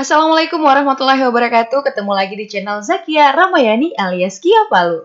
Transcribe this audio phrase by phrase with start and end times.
[0.00, 1.84] Assalamualaikum warahmatullahi wabarakatuh.
[1.84, 5.04] Ketemu lagi di channel Zakia Ramayani alias Kia Palu.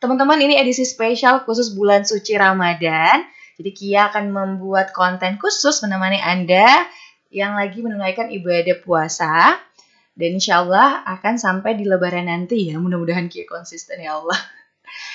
[0.00, 3.20] Teman-teman, ini edisi spesial khusus bulan suci Ramadan.
[3.60, 6.88] Jadi Kia akan membuat konten khusus menemani Anda
[7.28, 9.60] yang lagi menunaikan ibadah puasa.
[10.16, 12.80] Dan insya Allah akan sampai di lebaran nanti ya.
[12.80, 14.40] Mudah-mudahan Kia konsisten ya Allah.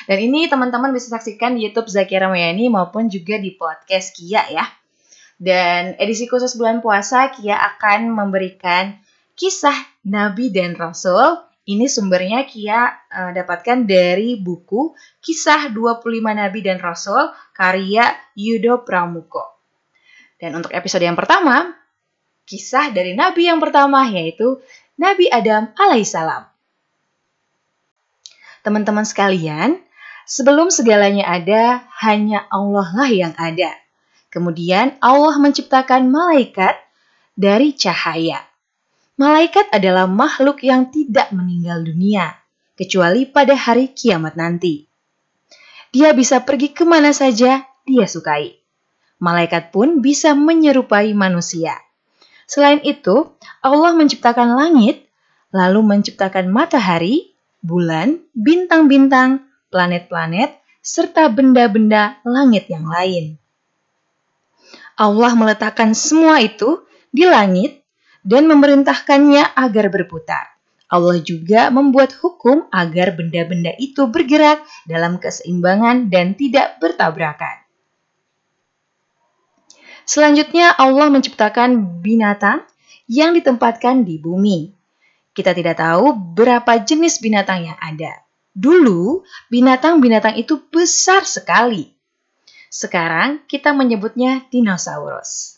[0.05, 4.70] Dan ini teman-teman bisa saksikan di Youtube Zakia Ramayani maupun juga di podcast Kia ya.
[5.42, 9.02] Dan edisi khusus bulan puasa Kia akan memberikan
[9.35, 9.75] kisah
[10.07, 11.43] Nabi dan Rasul.
[11.66, 18.05] Ini sumbernya Kia uh, dapatkan dari buku Kisah 25 Nabi dan Rasul karya
[18.38, 19.55] Yudo Pramuko.
[20.38, 21.73] Dan untuk episode yang pertama,
[22.45, 24.62] kisah dari Nabi yang pertama yaitu
[25.02, 26.45] Nabi Adam alaihissalam.
[28.62, 29.81] Teman-teman sekalian,
[30.29, 33.73] sebelum segalanya ada, hanya Allah lah yang ada.
[34.29, 36.77] Kemudian Allah menciptakan malaikat
[37.34, 38.41] dari cahaya.
[39.16, 42.35] Malaikat adalah makhluk yang tidak meninggal dunia,
[42.76, 44.91] kecuali pada hari kiamat nanti.
[45.96, 48.60] Dia bisa pergi ke mana saja dia sukai.
[49.24, 51.80] Malaikat pun bisa menyerupai manusia.
[52.44, 53.32] Selain itu,
[53.63, 55.07] Allah menciptakan langit,
[55.55, 57.32] lalu menciptakan matahari,
[57.63, 63.40] bulan, bintang-bintang, planet-planet, serta benda-benda langit yang lain.
[65.00, 66.84] Allah meletakkan semua itu
[67.16, 67.84] di langit
[68.25, 70.57] dan memerintahkannya agar berputar.
[70.90, 77.66] Allah juga membuat hukum agar benda-benda itu bergerak dalam keseimbangan dan tidak bertabrakan.
[80.06, 82.62] Selanjutnya, Allah menciptakan binatang
[83.09, 84.69] yang ditempatkan di bumi.
[85.34, 88.22] Kita tidak tahu berapa jenis binatang yang ada.
[88.53, 91.91] Dulu, binatang-binatang itu besar sekali.
[92.69, 95.54] Sekarang, kita menyebutnya dinosaurus.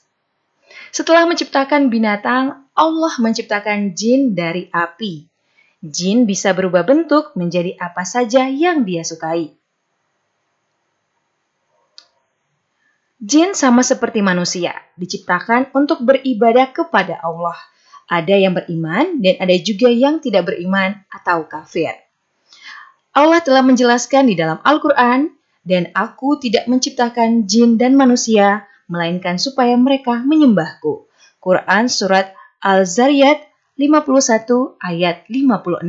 [0.91, 5.27] Setelah menciptakan binatang, Allah menciptakan jin dari api.
[5.83, 9.53] Jin bisa berubah bentuk menjadi apa saja yang dia sukai.
[13.17, 17.57] Jin sama seperti manusia, diciptakan untuk beribadah kepada Allah.
[18.07, 21.91] Ada yang beriman dan ada juga yang tidak beriman atau kafir.
[23.17, 25.33] Allah telah menjelaskan di dalam Al-Quran,
[25.67, 31.07] dan aku tidak menciptakan jin dan manusia melainkan supaya mereka menyembahku.
[31.43, 32.33] Quran Surat
[32.63, 33.45] Al-Zariyat
[33.77, 35.85] 51 ayat 56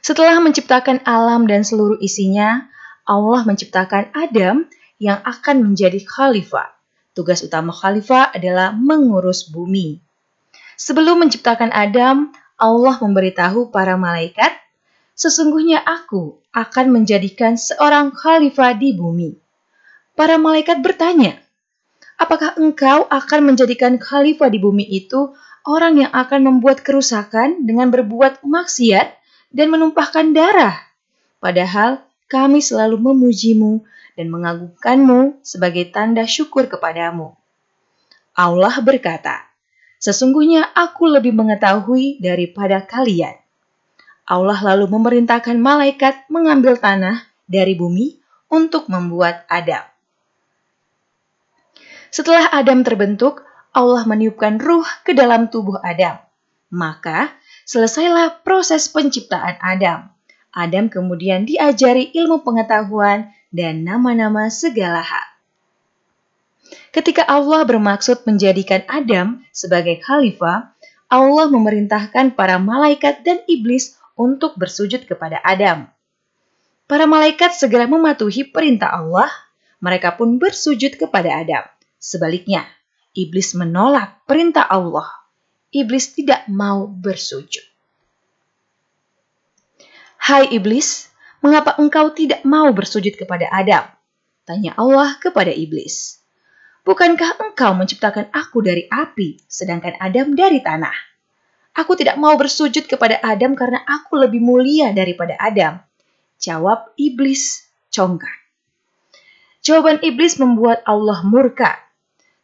[0.00, 2.70] Setelah menciptakan alam dan seluruh isinya,
[3.04, 4.70] Allah menciptakan Adam
[5.02, 6.70] yang akan menjadi khalifah.
[7.10, 9.98] Tugas utama khalifah adalah mengurus bumi.
[10.78, 14.52] Sebelum menciptakan Adam, Allah memberitahu para malaikat,
[15.16, 19.39] "Sesungguhnya Aku akan menjadikan seorang khalifah di bumi."
[20.20, 21.40] Para malaikat bertanya,
[22.20, 25.32] Apakah engkau akan menjadikan khalifah di bumi itu
[25.64, 29.16] orang yang akan membuat kerusakan dengan berbuat maksiat
[29.48, 30.76] dan menumpahkan darah?
[31.40, 33.80] Padahal kami selalu memujimu
[34.20, 37.32] dan mengagungkanmu sebagai tanda syukur kepadamu.
[38.36, 39.48] Allah berkata,
[39.96, 43.40] Sesungguhnya aku lebih mengetahui daripada kalian.
[44.28, 48.20] Allah lalu memerintahkan malaikat mengambil tanah dari bumi
[48.52, 49.89] untuk membuat Adam.
[52.10, 56.18] Setelah Adam terbentuk, Allah meniupkan ruh ke dalam tubuh Adam.
[56.74, 57.30] Maka,
[57.66, 60.10] selesailah proses penciptaan Adam.
[60.50, 65.26] Adam kemudian diajari ilmu pengetahuan dan nama-nama segala hal.
[66.90, 70.74] Ketika Allah bermaksud menjadikan Adam sebagai khalifah,
[71.10, 75.86] Allah memerintahkan para malaikat dan iblis untuk bersujud kepada Adam.
[76.90, 79.30] Para malaikat segera mematuhi perintah Allah,
[79.78, 81.62] mereka pun bersujud kepada Adam.
[82.00, 82.64] Sebaliknya,
[83.12, 85.04] iblis menolak perintah Allah.
[85.68, 87.62] Iblis tidak mau bersujud.
[90.16, 91.12] Hai iblis,
[91.44, 93.84] mengapa engkau tidak mau bersujud kepada Adam?
[94.48, 96.24] Tanya Allah kepada iblis.
[96.88, 100.96] Bukankah engkau menciptakan aku dari api, sedangkan Adam dari tanah?
[101.76, 105.78] Aku tidak mau bersujud kepada Adam karena aku lebih mulia daripada Adam.
[106.40, 108.40] Jawab iblis congkak.
[109.60, 111.89] Jawaban iblis membuat Allah murka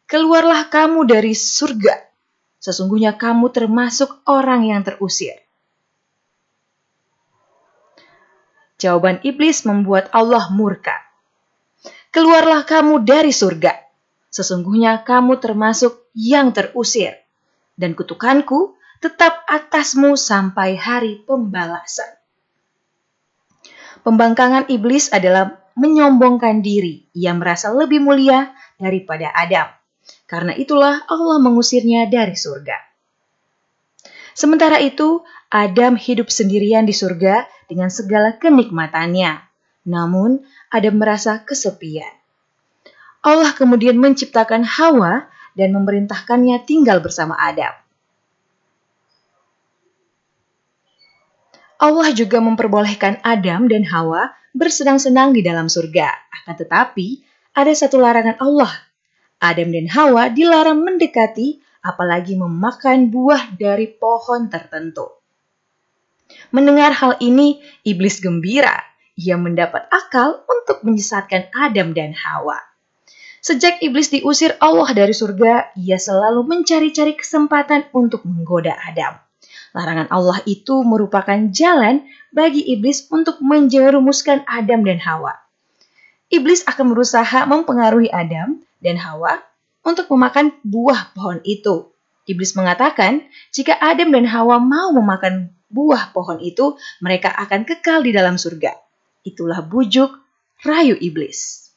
[0.07, 2.07] keluarlah kamu dari surga.
[2.57, 5.37] Sesungguhnya kamu termasuk orang yang terusir.
[8.81, 10.95] Jawaban iblis membuat Allah murka.
[12.09, 13.77] Keluarlah kamu dari surga.
[14.31, 17.13] Sesungguhnya kamu termasuk yang terusir.
[17.77, 22.09] Dan kutukanku tetap atasmu sampai hari pembalasan.
[24.01, 27.05] Pembangkangan iblis adalah menyombongkan diri.
[27.13, 28.49] Ia merasa lebih mulia
[28.81, 29.76] daripada Adam
[30.27, 32.75] Karena itulah Allah mengusirnya dari surga.
[34.37, 39.39] Sementara itu, Adam hidup sendirian di surga dengan segala kenikmatannya.
[39.87, 42.11] Namun, Adam merasa kesepian.
[43.23, 47.73] Allah kemudian menciptakan Hawa dan memerintahkannya tinggal bersama Adam.
[51.77, 56.09] Allah juga memperbolehkan Adam dan Hawa bersenang-senang di dalam surga.
[56.41, 57.21] Akan tetapi,
[57.53, 58.86] ada satu larangan Allah.
[59.37, 65.07] Adam dan Hawa dilarang mendekati apalagi memakan buah dari pohon tertentu.
[66.51, 68.83] Mendengar hal ini, iblis gembira.
[69.17, 72.59] Ia mendapat akal untuk menyesatkan Adam dan Hawa.
[73.39, 79.15] Sejak iblis diusir Allah dari surga, ia selalu mencari-cari kesempatan untuk menggoda Adam.
[79.71, 82.03] Larangan Allah itu merupakan jalan
[82.33, 85.37] bagi iblis untuk menjerumuskan Adam dan Hawa.
[86.27, 89.41] Iblis akan berusaha mempengaruhi Adam dan Hawa
[89.85, 91.91] untuk memakan buah pohon itu.
[92.27, 93.23] Iblis mengatakan,
[93.55, 98.75] jika Adam dan Hawa mau memakan buah pohon itu, mereka akan kekal di dalam surga.
[99.23, 100.11] Itulah bujuk
[100.67, 101.71] rayu iblis.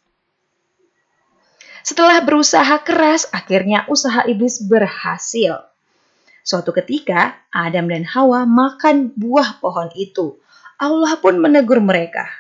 [1.86, 5.70] Setelah berusaha keras, akhirnya usaha iblis berhasil.
[6.42, 10.40] Suatu ketika, Adam dan Hawa makan buah pohon itu.
[10.80, 12.39] Allah pun menegur mereka.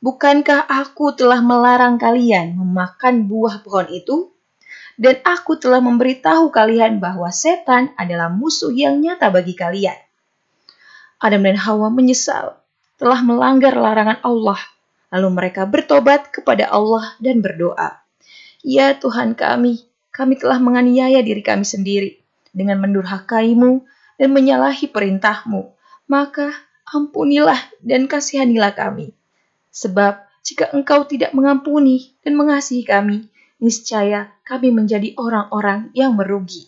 [0.00, 4.32] Bukankah aku telah melarang kalian memakan buah pohon itu?
[5.00, 9.96] dan aku telah memberitahu kalian bahwa setan adalah musuh yang nyata bagi kalian.
[11.16, 12.60] Adam dan Hawa menyesal
[13.00, 14.60] telah melanggar larangan Allah,
[15.08, 17.96] lalu mereka bertobat kepada Allah dan berdoa,
[18.60, 22.20] "Ya Tuhan kami, kami telah menganiaya diri kami sendiri
[22.52, 23.80] dengan mendurhakaimu
[24.20, 25.72] dan menyalahi perintahmu,
[26.12, 26.52] maka
[26.92, 29.16] ampunilah dan kasihanilah kami.
[29.70, 33.30] Sebab jika engkau tidak mengampuni dan mengasihi kami,
[33.62, 36.66] niscaya kami menjadi orang-orang yang merugi.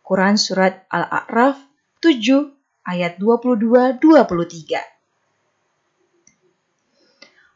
[0.00, 1.60] Quran Surat Al-A'raf
[2.00, 4.00] 7 ayat 22-23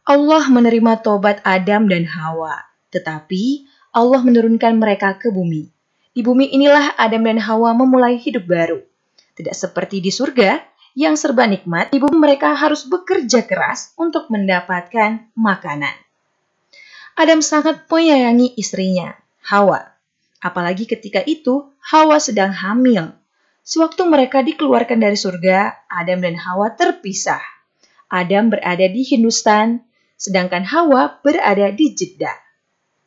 [0.03, 2.59] Allah menerima tobat Adam dan Hawa,
[2.91, 5.71] tetapi Allah menurunkan mereka ke bumi.
[6.13, 8.83] Di bumi inilah Adam dan Hawa memulai hidup baru.
[9.33, 15.97] Tidak seperti di surga, yang serba nikmat, ibu mereka harus bekerja keras untuk mendapatkan makanan.
[17.17, 19.13] Adam sangat menyayangi istrinya,
[19.45, 19.93] Hawa.
[20.41, 23.13] Apalagi ketika itu Hawa sedang hamil.
[23.63, 27.41] Sewaktu mereka dikeluarkan dari surga, Adam dan Hawa terpisah.
[28.11, 29.85] Adam berada di Hindustan,
[30.19, 32.37] sedangkan Hawa berada di Jeddah.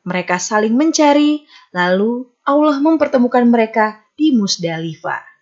[0.06, 1.44] Mereka saling mencari,
[1.74, 5.35] lalu Allah mempertemukan mereka di Musdalifah.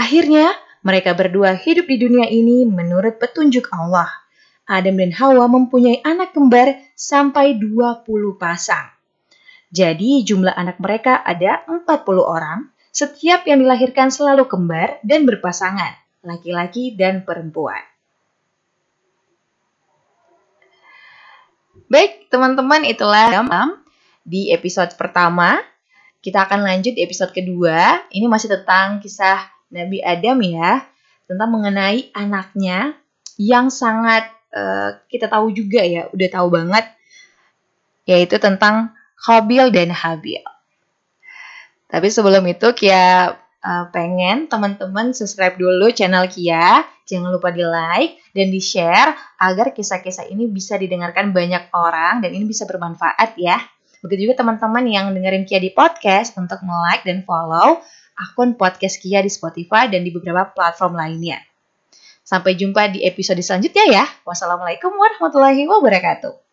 [0.00, 4.08] Akhirnya, mereka berdua hidup di dunia ini menurut petunjuk Allah.
[4.64, 8.08] Adam dan Hawa mempunyai anak kembar sampai 20
[8.40, 8.88] pasang.
[9.68, 11.84] Jadi jumlah anak mereka ada 40
[12.16, 15.92] orang, setiap yang dilahirkan selalu kembar dan berpasangan,
[16.24, 17.84] laki-laki dan perempuan.
[21.92, 23.44] Baik, teman-teman, itulah
[24.24, 25.60] di episode pertama.
[26.24, 28.06] Kita akan lanjut di episode kedua.
[28.08, 30.84] Ini masih tentang kisah Nabi Adam ya,
[31.30, 32.98] tentang mengenai anaknya
[33.38, 36.84] yang sangat uh, kita tahu juga ya, udah tahu banget,
[38.04, 40.42] yaitu tentang Habil dan Habil.
[41.90, 48.22] Tapi sebelum itu Kia uh, pengen teman-teman subscribe dulu channel Kia, jangan lupa di like
[48.30, 53.58] dan di share agar kisah-kisah ini bisa didengarkan banyak orang dan ini bisa bermanfaat ya.
[54.00, 57.82] Begitu juga teman-teman yang dengerin Kia di podcast untuk like dan follow
[58.20, 61.40] akun podcast Kia di Spotify dan di beberapa platform lainnya.
[62.20, 64.04] Sampai jumpa di episode selanjutnya ya.
[64.28, 66.49] Wassalamualaikum warahmatullahi wabarakatuh.